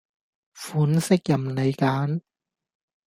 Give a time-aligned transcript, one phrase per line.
[0.55, 2.21] 款式任你揀